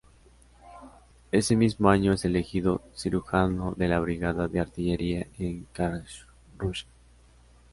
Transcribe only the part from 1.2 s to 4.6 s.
Ese mismo año es elegido cirujano de la Brigada de